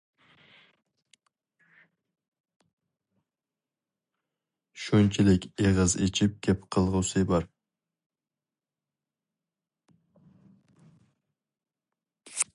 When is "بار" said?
7.33-7.49